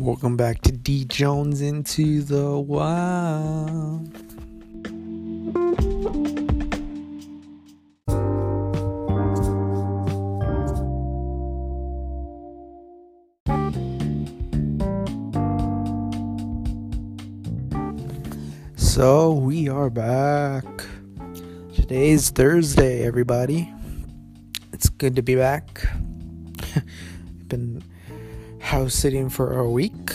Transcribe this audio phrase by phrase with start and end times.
[0.00, 4.08] Welcome back to D Jones into the wild.
[18.76, 20.64] So we are back.
[21.74, 23.70] Today's Thursday, everybody.
[24.72, 25.86] It's good to be back.
[27.48, 27.84] Been
[28.70, 30.12] house sitting for a week,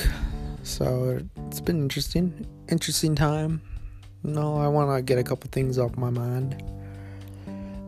[0.63, 2.47] so it's been interesting.
[2.69, 3.61] Interesting time.
[4.23, 6.63] No, I want to get a couple things off my mind.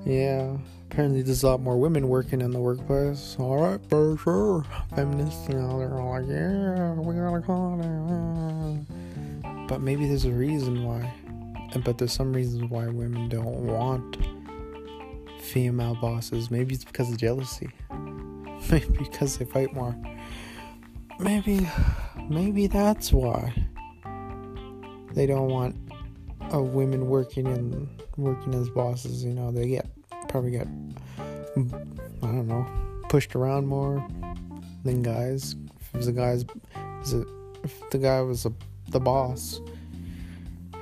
[0.05, 0.57] Yeah,
[0.91, 3.37] apparently there's a lot more women working in the workplace.
[3.39, 4.65] All right, for sure.
[4.93, 9.67] Feminists, you know, they're all like, yeah, we gotta call it.
[9.69, 11.09] But maybe there's a reason why.
[11.85, 14.17] But there's some reasons why women don't want
[15.39, 16.51] female bosses.
[16.51, 17.69] Maybe it's because of jealousy.
[18.69, 19.95] Maybe because they fight more.
[21.19, 21.67] Maybe,
[22.29, 23.53] maybe that's why
[25.13, 25.75] they don't want
[26.51, 29.23] a women working in working as bosses.
[29.23, 29.87] You know, they get
[30.29, 30.67] probably get
[31.57, 32.65] I don't know
[33.09, 34.05] pushed around more
[34.83, 35.55] than guys.
[35.93, 36.45] If the guys,
[37.63, 38.53] if the guy was a,
[38.89, 39.61] the boss,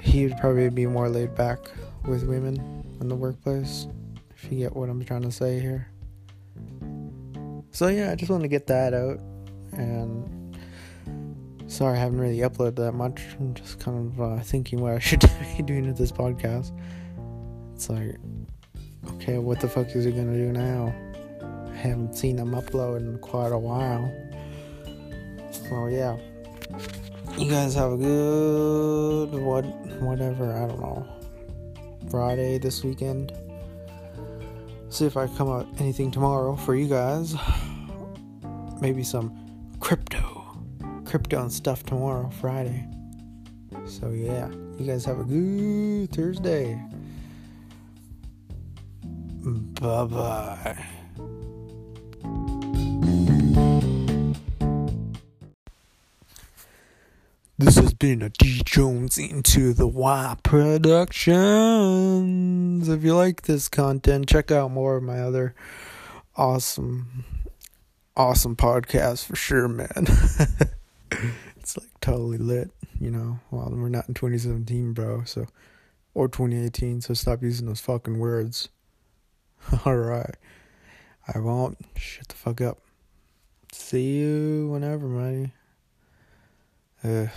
[0.02, 1.60] he would probably be more laid back
[2.06, 2.58] with women
[3.00, 3.88] in the workplace.
[4.36, 5.88] If you get what I'm trying to say here.
[7.72, 9.20] So yeah, I just want to get that out
[9.78, 10.56] and
[11.68, 13.22] sorry I haven't really uploaded that much.
[13.40, 15.22] I'm just kind of uh, thinking what I should
[15.58, 16.72] be doing with this podcast.
[17.74, 18.16] It's like,
[19.14, 20.94] okay, what the fuck is he gonna do now?
[21.72, 24.12] I haven't seen him upload in quite a while.
[25.52, 26.18] So yeah,
[27.38, 29.66] you guys have a good what
[30.02, 31.08] whatever I don't know
[32.10, 33.34] Friday this weekend.
[34.90, 37.36] See if I come out anything tomorrow for you guys.
[38.80, 39.45] Maybe some
[39.86, 40.58] crypto,
[41.06, 42.88] crypto and stuff tomorrow, Friday.
[43.86, 44.50] So yeah,
[44.80, 46.84] you guys have a good Thursday.
[49.80, 50.84] Bye bye.
[57.60, 61.30] This has been a D Jones into the Y Productions.
[62.90, 65.54] If you like this content, check out more of my other
[66.36, 67.35] awesome
[68.18, 69.90] awesome podcast for sure, man.
[71.58, 73.40] it's like totally lit, you know.
[73.52, 75.24] Well, we're not in 2017, bro.
[75.26, 75.48] So,
[76.14, 77.02] or 2018.
[77.02, 78.70] So stop using those fucking words.
[79.86, 80.36] All right,
[81.34, 81.78] I won't.
[81.96, 82.80] Shut the fuck up.
[83.72, 85.52] See you whenever, buddy.
[87.04, 87.30] Ugh.